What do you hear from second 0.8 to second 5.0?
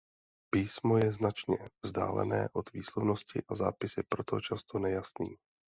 je značně vzdálené od výslovnosti a zápis je proto často